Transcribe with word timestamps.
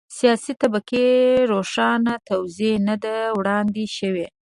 سیاسي 0.17 0.53
طبقې 0.61 1.07
روښانه 1.51 2.13
توضیح 2.29 2.75
نه 2.87 2.95
ده 3.03 3.15
وړاندې 3.37 3.85
شوې. 3.97 4.27